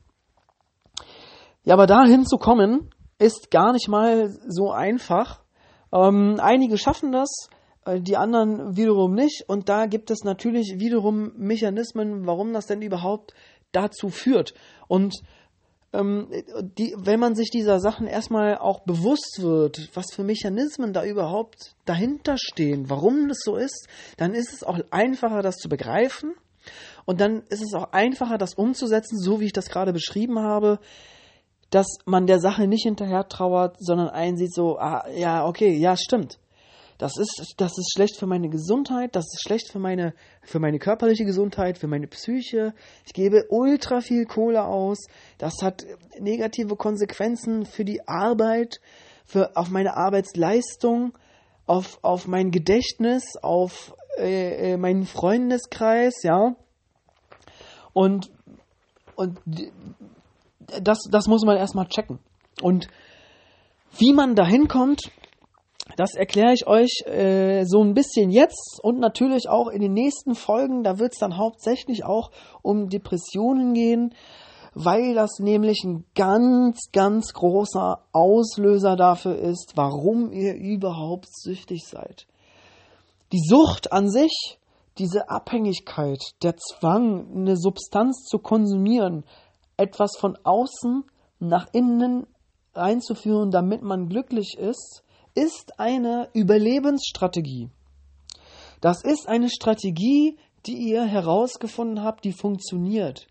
Ja, 1.63 1.75
aber 1.75 1.87
dahin 1.87 2.27
zu 2.27 2.39
kommen, 2.39 2.91
ist 3.19 3.51
gar 3.51 3.73
nicht 3.73 3.89
mal 3.89 4.31
so 4.49 4.71
einfach. 4.73 5.43
Ähm, 5.93 6.39
einige 6.41 6.79
schaffen 6.79 7.13
das, 7.13 7.49
die 7.97 8.17
anderen 8.17 8.77
wiederum 8.77 9.15
nicht. 9.15 9.45
Und 9.47 9.69
da 9.69 9.87
gibt 9.87 10.11
es 10.11 10.25
natürlich 10.25 10.75
wiederum 10.79 11.33
Mechanismen, 11.37 12.27
warum 12.27 12.53
das 12.53 12.67
denn 12.67 12.83
überhaupt 12.83 13.35
dazu 13.73 14.09
führt. 14.09 14.55
Und 14.89 15.23
ähm, 15.93 16.29
die, 16.77 16.95
wenn 16.99 17.19
man 17.19 17.35
sich 17.35 17.51
dieser 17.51 17.81
Sachen 17.81 18.07
erstmal 18.07 18.59
auch 18.59 18.81
bewusst 18.81 19.39
wird, 19.41 19.89
was 19.95 20.13
für 20.13 20.23
Mechanismen 20.23 20.93
da 20.93 21.05
überhaupt 21.05 21.75
dahinter 21.87 22.37
stehen, 22.37 22.91
warum 22.91 23.29
das 23.29 23.39
so 23.43 23.57
ist, 23.57 23.89
dann 24.19 24.35
ist 24.35 24.53
es 24.53 24.63
auch 24.63 24.79
einfacher, 24.91 25.43
das 25.43 25.57
zu 25.57 25.69
begreifen. 25.69 26.35
Und 27.07 27.23
dann 27.23 27.43
ist 27.49 27.63
es 27.63 27.73
auch 27.75 27.93
einfacher, 27.93 28.37
das 28.37 28.55
umzusetzen, 28.55 29.19
so 29.19 29.41
wie 29.41 29.47
ich 29.47 29.53
das 29.55 29.71
gerade 29.71 29.95
beschrieben 29.95 30.41
habe, 30.41 30.79
dass 31.71 31.87
man 32.05 32.27
der 32.27 32.41
Sache 32.41 32.67
nicht 32.67 32.83
hinterher 32.83 33.29
trauert, 33.29 33.77
sondern 33.79 34.09
einsieht 34.09 34.53
so, 34.53 34.79
ah, 34.79 35.09
ja, 35.15 35.47
okay, 35.47 35.75
ja, 35.75 35.97
stimmt 35.97 36.39
Das 36.99 37.17
ist, 37.17 37.55
das 37.59 37.79
ist 37.79 37.93
schlecht 37.95 38.17
für 38.17 38.27
meine 38.27 38.49
Gesundheit, 38.49 39.15
das 39.15 39.27
ist 39.33 39.43
schlecht 39.47 39.71
für 39.71 39.79
meine, 39.79 40.15
für 40.43 40.59
meine 40.59 40.81
körperliche 40.81 41.25
Gesundheit, 41.25 41.79
für 41.79 41.87
meine 41.87 42.09
Psyche. 42.09 42.75
Ich 43.07 43.13
gebe 43.13 43.47
ultra 43.51 44.01
viel 44.01 44.27
Kohle 44.27 44.65
aus. 44.65 45.07
Das 45.39 45.63
hat 45.63 45.87
negative 46.19 46.75
Konsequenzen 46.75 47.67
für 47.67 47.85
die 47.85 48.07
Arbeit, 48.09 48.81
für, 49.25 49.57
auf 49.57 49.71
meine 49.71 49.97
Arbeitsleistung, 49.97 51.17
auf, 51.67 52.01
auf 52.03 52.27
mein 52.27 52.51
Gedächtnis, 52.51 53.37
auf 53.41 53.95
äh, 54.19 54.73
äh 54.73 54.77
meinen 54.77 55.07
Freundeskreis, 55.07 56.25
ja. 56.25 56.57
Und, 57.93 58.29
und 59.15 59.39
das, 60.83 61.05
das 61.11 61.29
muss 61.29 61.45
man 61.45 61.57
erstmal 61.57 61.87
checken. 61.87 62.19
Und 62.61 62.89
wie 63.99 64.13
man 64.13 64.35
da 64.35 64.45
hinkommt, 64.45 65.13
das 65.97 66.15
erkläre 66.15 66.53
ich 66.53 66.67
euch 66.67 67.03
äh, 67.07 67.65
so 67.65 67.83
ein 67.83 67.95
bisschen 67.95 68.31
jetzt 68.31 68.79
und 68.83 68.99
natürlich 68.99 69.49
auch 69.49 69.69
in 69.69 69.81
den 69.81 69.93
nächsten 69.93 70.35
Folgen. 70.35 70.83
Da 70.83 70.99
wird 70.99 71.13
es 71.13 71.19
dann 71.19 71.37
hauptsächlich 71.37 72.05
auch 72.05 72.31
um 72.63 72.89
Depressionen 72.89 73.75
gehen, 73.75 74.15
weil 74.75 75.15
das 75.15 75.39
nämlich 75.41 75.83
ein 75.85 76.05
ganz, 76.15 76.91
ganz 76.93 77.33
großer 77.33 78.05
Auslöser 78.13 78.97
dafür 78.97 79.37
ist, 79.37 79.73
warum 79.75 80.33
ihr 80.33 80.55
überhaupt 80.55 81.29
süchtig 81.31 81.87
seid. 81.87 82.27
Die 83.33 83.43
Sucht 83.45 83.93
an 83.93 84.09
sich, 84.09 84.59
diese 84.99 85.29
Abhängigkeit, 85.31 86.21
der 86.43 86.57
Zwang, 86.57 87.29
eine 87.35 87.57
Substanz 87.57 88.25
zu 88.25 88.39
konsumieren, 88.39 89.25
etwas 89.77 90.17
von 90.19 90.37
außen 90.45 91.05
nach 91.39 91.67
innen 91.73 92.27
einzuführen, 92.75 93.51
damit 93.51 93.83
man 93.83 94.09
glücklich 94.09 94.57
ist, 94.59 95.03
ist 95.39 95.79
eine 95.79 96.29
Überlebensstrategie. 96.33 97.71
Das 98.81 99.05
ist 99.05 99.29
eine 99.29 99.49
Strategie, 99.51 100.37
die 100.67 100.77
ihr 100.77 101.05
herausgefunden 101.05 102.03
habt, 102.03 102.25
die 102.25 102.33
funktioniert. 102.33 103.27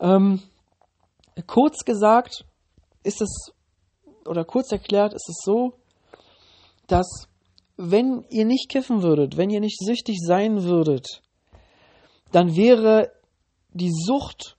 Ähm, 0.00 0.42
kurz 1.46 1.84
gesagt 1.84 2.44
ist 3.02 3.20
es, 3.20 3.52
oder 4.26 4.44
kurz 4.44 4.72
erklärt 4.72 5.12
ist 5.12 5.28
es 5.28 5.42
so, 5.44 5.74
dass 6.86 7.28
wenn 7.76 8.24
ihr 8.30 8.44
nicht 8.44 8.68
kiffen 8.68 9.02
würdet, 9.02 9.36
wenn 9.36 9.50
ihr 9.50 9.60
nicht 9.60 9.78
süchtig 9.78 10.18
sein 10.20 10.64
würdet, 10.64 11.22
dann 12.32 12.56
wäre 12.56 13.12
die 13.72 13.92
Sucht 13.92 14.57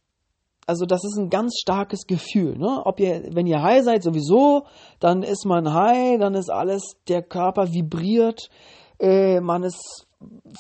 also 0.70 0.86
das 0.86 1.04
ist 1.04 1.18
ein 1.18 1.32
ganz 1.32 1.58
starkes 1.60 2.06
Gefühl. 2.06 2.56
Ne? 2.56 2.82
Ob 2.86 3.00
ihr, 3.00 3.24
wenn 3.34 3.48
ihr 3.48 3.64
high 3.64 3.84
seid, 3.84 4.04
sowieso, 4.04 4.68
dann 5.00 5.24
ist 5.24 5.46
man 5.46 5.74
high, 5.74 6.20
dann 6.20 6.36
ist 6.36 6.52
alles, 6.52 6.84
der 7.08 7.24
Körper 7.24 7.74
vibriert, 7.74 8.50
äh, 9.00 9.40
man 9.40 9.64
ist 9.64 10.06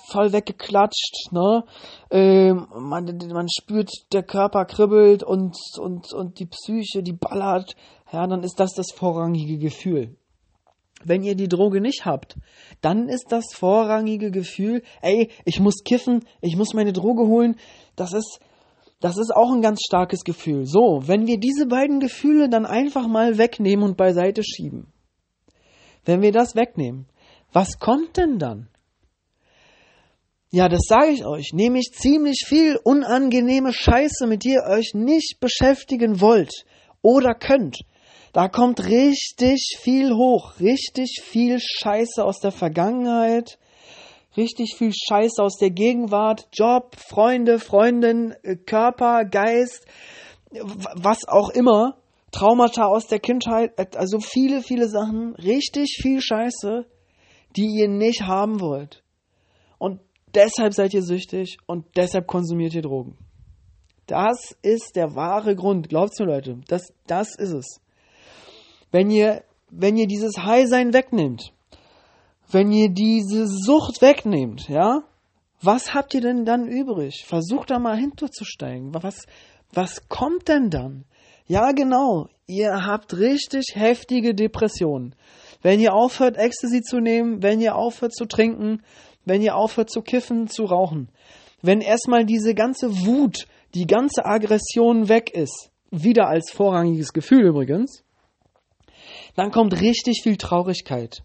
voll 0.08 0.34
weggeklatscht, 0.34 1.32
ne? 1.32 1.64
Äh, 2.10 2.54
man, 2.54 3.20
man 3.32 3.48
spürt, 3.50 3.92
der 4.12 4.24
Körper 4.24 4.66
kribbelt 4.66 5.22
und, 5.22 5.56
und, 5.78 6.12
und 6.14 6.40
die 6.40 6.48
Psyche, 6.48 7.04
die 7.04 7.14
ballert. 7.14 7.76
Ja, 8.12 8.26
dann 8.26 8.42
ist 8.42 8.60
das 8.60 8.74
das 8.74 8.88
vorrangige 8.92 9.60
Gefühl. 9.60 10.16
Wenn 11.04 11.24
ihr 11.24 11.36
die 11.36 11.48
Droge 11.48 11.82
nicht 11.82 12.06
habt, 12.06 12.38
dann 12.82 13.10
ist 13.10 13.28
das 13.30 13.46
vorrangige 13.54 14.32
Gefühl, 14.32 14.82
ey, 15.02 15.30
ich 15.46 15.60
muss 15.60 15.84
kiffen, 15.84 16.26
ich 16.42 16.56
muss 16.56 16.74
meine 16.74 16.94
Droge 16.94 17.28
holen. 17.28 17.58
Das 17.96 18.14
ist, 18.14 18.40
das 19.00 19.18
ist 19.18 19.34
auch 19.34 19.52
ein 19.52 19.62
ganz 19.62 19.82
starkes 19.86 20.24
Gefühl. 20.24 20.66
So, 20.66 21.02
wenn 21.06 21.26
wir 21.26 21.40
diese 21.40 21.66
beiden 21.66 22.00
Gefühle 22.00 22.50
dann 22.50 22.66
einfach 22.66 23.08
mal 23.08 23.38
wegnehmen 23.38 23.86
und 23.86 23.98
beiseite 23.98 24.44
schieben, 24.44 24.88
wenn 26.06 26.22
wir 26.22 26.32
das 26.32 26.56
wegnehmen, 26.56 27.08
was 27.54 27.80
kommt 27.80 28.18
denn 28.18 28.40
dann? 28.40 28.68
Ja, 30.52 30.68
das 30.68 30.82
sage 30.88 31.12
ich 31.12 31.26
euch, 31.26 31.52
nämlich 31.54 31.92
ziemlich 31.94 32.44
viel 32.48 32.80
unangenehme 32.84 33.72
Scheiße, 33.72 34.26
mit 34.26 34.44
der 34.44 34.54
ihr 34.54 34.78
euch 34.78 34.94
nicht 34.96 35.40
beschäftigen 35.40 36.22
wollt 36.22 36.66
oder 37.02 37.36
könnt. 37.36 37.78
Da 38.34 38.48
kommt 38.48 38.86
richtig 38.86 39.78
viel 39.80 40.12
hoch, 40.12 40.60
richtig 40.60 41.22
viel 41.24 41.60
Scheiße 41.60 42.24
aus 42.24 42.40
der 42.40 42.52
Vergangenheit, 42.52 43.60
richtig 44.40 44.76
viel 44.78 44.92
Scheiß 44.94 45.40
aus 45.40 45.58
der 45.58 45.70
Gegenwart, 45.70 46.48
Job, 46.54 46.96
Freunde, 46.96 47.60
Freundin, 47.60 48.34
äh, 48.44 48.56
Körper, 48.56 49.26
Geist, 49.26 49.86
was 50.96 51.28
auch 51.28 51.50
immer, 51.50 51.98
Traumata 52.32 52.86
aus 52.86 53.08
der 53.08 53.20
Kindheit, 53.20 53.72
also 53.96 54.20
viele, 54.20 54.62
viele 54.62 54.88
Sachen, 54.88 55.36
richtig 55.36 56.00
viel 56.02 56.22
Scheiße, 56.22 56.86
die 57.56 57.80
ihr 57.80 57.88
nicht 57.88 58.24
haben 58.24 58.60
wollt. 58.60 59.04
Und 59.78 60.00
deshalb 60.34 60.74
seid 60.74 60.94
ihr 60.94 61.04
süchtig 61.04 61.58
und 61.66 61.86
deshalb 61.96 62.28
konsumiert 62.28 62.74
ihr 62.74 62.82
Drogen. 62.82 63.18
Das 64.06 64.58
ist 64.62 64.96
der 64.96 65.16
wahre 65.16 65.56
Grund. 65.56 65.90
Glaubt's 65.90 66.20
mir, 66.20 66.26
Leute. 66.26 66.58
Das, 66.68 66.94
das 67.06 67.36
ist 67.36 67.54
es. 67.54 67.82
Wenn 68.92 69.12
ihr, 69.12 69.44
wenn 69.70 69.98
ihr 69.98 70.08
dieses 70.08 70.38
High-Sein 70.38 70.94
wegnimmt, 70.94 71.54
wenn 72.52 72.72
ihr 72.72 72.90
diese 72.90 73.48
Sucht 73.48 74.02
wegnehmt, 74.02 74.68
ja, 74.70 75.04
was 75.62 75.94
habt 75.94 76.14
ihr 76.14 76.22
denn 76.22 76.46
dann 76.46 76.68
übrig? 76.68 77.26
Versucht 77.26 77.70
da 77.70 77.80
mal 77.80 77.98
hinterzusteigen. 77.98 78.94
Was, 78.94 79.26
was 79.74 80.08
kommt 80.08 80.48
denn 80.48 80.70
dann? 80.70 81.06
Ja, 81.48 81.72
genau. 81.74 82.28
Ihr 82.48 82.86
habt 82.86 83.18
richtig 83.18 83.76
heftige 83.76 84.34
Depressionen. 84.34 85.16
Wenn 85.62 85.80
ihr 85.80 85.94
aufhört, 85.94 86.38
Ecstasy 86.38 86.82
zu 86.82 87.00
nehmen, 87.00 87.44
wenn 87.44 87.60
ihr 87.60 87.76
aufhört 87.76 88.16
zu 88.16 88.26
trinken, 88.26 88.82
wenn 89.26 89.42
ihr 89.42 89.56
aufhört 89.56 89.90
zu 89.90 90.02
kiffen, 90.02 90.48
zu 90.48 90.64
rauchen. 90.64 91.10
Wenn 91.62 91.82
erstmal 91.82 92.26
diese 92.26 92.56
ganze 92.56 93.06
Wut, 93.06 93.48
die 93.74 93.86
ganze 93.86 94.26
Aggression 94.26 95.10
weg 95.10 95.32
ist, 95.32 95.72
wieder 95.92 96.28
als 96.28 96.52
vorrangiges 96.52 97.12
Gefühl 97.12 97.46
übrigens, 97.48 98.04
dann 99.36 99.52
kommt 99.52 99.80
richtig 99.82 100.22
viel 100.24 100.38
Traurigkeit. 100.38 101.24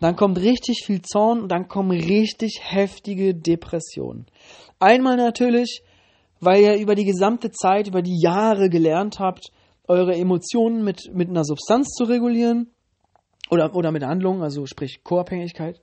Dann 0.00 0.16
kommt 0.16 0.38
richtig 0.38 0.84
viel 0.84 1.02
Zorn 1.02 1.40
und 1.40 1.48
dann 1.48 1.68
kommen 1.68 1.98
richtig 1.98 2.60
heftige 2.62 3.34
Depressionen. 3.34 4.26
Einmal 4.78 5.16
natürlich, 5.16 5.82
weil 6.40 6.62
ihr 6.62 6.76
über 6.76 6.94
die 6.94 7.04
gesamte 7.04 7.50
Zeit, 7.50 7.88
über 7.88 8.02
die 8.02 8.20
Jahre 8.20 8.68
gelernt 8.68 9.18
habt, 9.18 9.50
eure 9.88 10.14
Emotionen 10.14 10.84
mit, 10.84 11.10
mit 11.14 11.28
einer 11.28 11.44
Substanz 11.44 11.88
zu 11.92 12.04
regulieren 12.04 12.70
oder, 13.50 13.74
oder 13.74 13.92
mit 13.92 14.02
Handlungen, 14.02 14.42
also 14.42 14.66
sprich 14.66 15.02
Co-Abhängigkeit. 15.02 15.80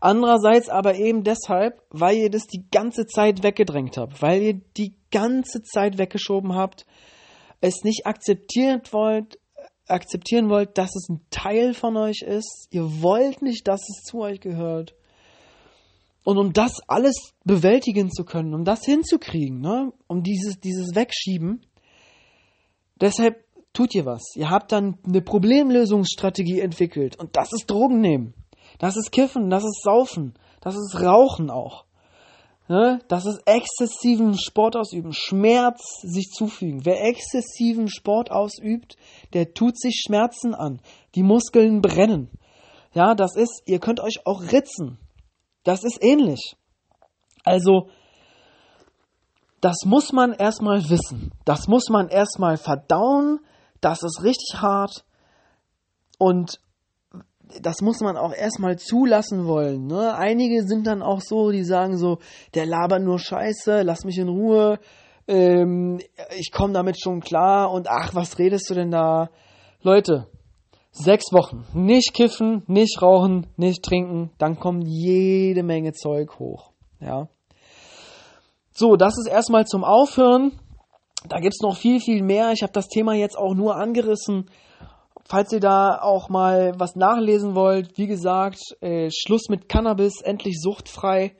Andererseits 0.00 0.68
aber 0.68 0.96
eben 0.96 1.24
deshalb, 1.24 1.82
weil 1.90 2.16
ihr 2.16 2.30
das 2.30 2.46
die 2.46 2.66
ganze 2.70 3.06
Zeit 3.06 3.42
weggedrängt 3.42 3.96
habt, 3.96 4.20
weil 4.20 4.42
ihr 4.42 4.60
die 4.76 4.94
ganze 5.10 5.62
Zeit 5.62 5.96
weggeschoben 5.96 6.54
habt, 6.54 6.84
es 7.60 7.82
nicht 7.82 8.06
akzeptiert 8.06 8.92
wollt, 8.92 9.38
akzeptieren 9.88 10.48
wollt, 10.48 10.78
dass 10.78 10.94
es 10.96 11.08
ein 11.08 11.20
Teil 11.30 11.74
von 11.74 11.96
euch 11.96 12.22
ist. 12.22 12.68
Ihr 12.70 13.02
wollt 13.02 13.42
nicht, 13.42 13.66
dass 13.68 13.80
es 13.88 14.02
zu 14.02 14.20
euch 14.20 14.40
gehört. 14.40 14.94
Und 16.24 16.38
um 16.38 16.52
das 16.52 16.80
alles 16.88 17.14
bewältigen 17.44 18.10
zu 18.10 18.24
können, 18.24 18.52
um 18.52 18.64
das 18.64 18.84
hinzukriegen, 18.84 19.60
ne, 19.60 19.92
um 20.08 20.22
dieses, 20.22 20.58
dieses 20.58 20.94
Wegschieben, 20.94 21.64
deshalb 23.00 23.44
tut 23.72 23.94
ihr 23.94 24.06
was. 24.06 24.22
Ihr 24.34 24.50
habt 24.50 24.72
dann 24.72 24.98
eine 25.06 25.22
Problemlösungsstrategie 25.22 26.60
entwickelt. 26.60 27.16
Und 27.16 27.36
das 27.36 27.52
ist 27.52 27.70
Drogen 27.70 28.00
nehmen. 28.00 28.34
Das 28.78 28.96
ist 28.96 29.12
Kiffen, 29.12 29.50
das 29.50 29.64
ist 29.64 29.82
Saufen, 29.82 30.34
das 30.60 30.74
ist 30.74 31.00
Rauchen 31.00 31.50
auch. 31.50 31.85
Ne? 32.68 33.00
Das 33.08 33.26
ist 33.26 33.42
exzessiven 33.46 34.36
Sport 34.36 34.76
ausüben, 34.76 35.12
Schmerz 35.12 36.00
sich 36.02 36.30
zufügen. 36.32 36.84
Wer 36.84 37.04
exzessiven 37.04 37.88
Sport 37.88 38.30
ausübt, 38.30 38.96
der 39.34 39.54
tut 39.54 39.78
sich 39.78 40.02
Schmerzen 40.04 40.54
an. 40.54 40.80
Die 41.14 41.22
Muskeln 41.22 41.80
brennen. 41.80 42.30
Ja, 42.92 43.14
das 43.14 43.36
ist, 43.36 43.62
ihr 43.66 43.78
könnt 43.78 44.00
euch 44.00 44.26
auch 44.26 44.42
ritzen. 44.52 44.98
Das 45.62 45.84
ist 45.84 46.02
ähnlich. 46.02 46.56
Also, 47.44 47.88
das 49.60 49.84
muss 49.84 50.12
man 50.12 50.32
erstmal 50.32 50.88
wissen. 50.88 51.32
Das 51.44 51.68
muss 51.68 51.88
man 51.88 52.08
erstmal 52.08 52.56
verdauen. 52.56 53.40
Das 53.80 54.02
ist 54.02 54.22
richtig 54.22 54.60
hart. 54.60 55.04
Und 56.18 56.60
das 57.60 57.80
muss 57.80 58.00
man 58.00 58.16
auch 58.16 58.32
erstmal 58.32 58.78
zulassen 58.78 59.46
wollen. 59.46 59.86
Ne? 59.86 60.14
Einige 60.14 60.64
sind 60.64 60.86
dann 60.86 61.02
auch 61.02 61.20
so, 61.20 61.50
die 61.50 61.64
sagen 61.64 61.96
so, 61.96 62.18
der 62.54 62.66
labert 62.66 63.02
nur 63.02 63.18
Scheiße, 63.18 63.82
lass 63.82 64.04
mich 64.04 64.18
in 64.18 64.28
Ruhe, 64.28 64.78
ähm, 65.28 66.00
ich 66.38 66.52
komme 66.52 66.72
damit 66.72 67.00
schon 67.00 67.20
klar 67.20 67.70
und 67.70 67.88
ach, 67.88 68.14
was 68.14 68.38
redest 68.38 68.70
du 68.70 68.74
denn 68.74 68.90
da? 68.90 69.30
Leute, 69.82 70.28
sechs 70.92 71.32
Wochen, 71.32 71.64
nicht 71.74 72.14
kiffen, 72.14 72.62
nicht 72.66 73.02
rauchen, 73.02 73.46
nicht 73.56 73.82
trinken, 73.82 74.30
dann 74.38 74.58
kommt 74.58 74.84
jede 74.86 75.62
Menge 75.62 75.92
Zeug 75.92 76.38
hoch. 76.38 76.72
Ja. 77.00 77.28
So, 78.72 78.96
das 78.96 79.16
ist 79.18 79.28
erstmal 79.28 79.66
zum 79.66 79.84
Aufhören. 79.84 80.52
Da 81.28 81.40
gibt's 81.40 81.60
noch 81.60 81.76
viel, 81.76 82.00
viel 82.00 82.22
mehr. 82.22 82.52
Ich 82.52 82.62
habe 82.62 82.72
das 82.72 82.88
Thema 82.88 83.14
jetzt 83.14 83.36
auch 83.36 83.54
nur 83.54 83.76
angerissen 83.76 84.48
falls 85.28 85.52
ihr 85.52 85.60
da 85.60 86.00
auch 86.00 86.28
mal 86.28 86.74
was 86.78 86.96
nachlesen 86.96 87.54
wollt, 87.54 87.98
wie 87.98 88.06
gesagt, 88.06 88.60
äh, 88.80 89.10
Schluss 89.10 89.48
mit 89.48 89.68
Cannabis, 89.68 90.20
endlich 90.22 90.60
suchtfrei. 90.60 91.34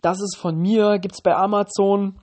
Das 0.00 0.20
ist 0.20 0.36
von 0.36 0.56
mir, 0.56 0.98
gibt's 0.98 1.22
bei 1.22 1.34
Amazon. 1.34 2.20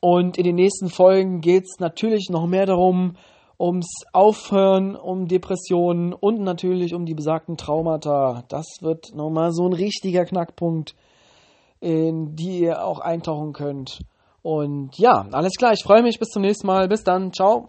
Und 0.00 0.38
in 0.38 0.44
den 0.44 0.56
nächsten 0.56 0.88
Folgen 0.88 1.40
geht's 1.40 1.78
natürlich 1.78 2.28
noch 2.30 2.46
mehr 2.46 2.66
darum, 2.66 3.16
ums 3.58 4.04
Aufhören, 4.12 4.96
um 4.96 5.28
Depressionen 5.28 6.12
und 6.12 6.40
natürlich 6.40 6.94
um 6.94 7.06
die 7.06 7.14
besagten 7.14 7.56
Traumata. 7.56 8.44
Das 8.48 8.66
wird 8.80 9.14
nochmal 9.14 9.52
so 9.52 9.66
ein 9.66 9.72
richtiger 9.72 10.24
Knackpunkt, 10.24 10.94
in 11.80 12.36
die 12.36 12.60
ihr 12.60 12.84
auch 12.84 13.00
eintauchen 13.00 13.52
könnt. 13.52 14.00
Und 14.42 14.98
ja, 14.98 15.26
alles 15.32 15.54
klar, 15.54 15.72
ich 15.72 15.82
freue 15.82 16.02
mich. 16.02 16.18
Bis 16.18 16.28
zum 16.28 16.42
nächsten 16.42 16.66
Mal. 16.66 16.88
Bis 16.88 17.02
dann. 17.02 17.32
Ciao. 17.32 17.68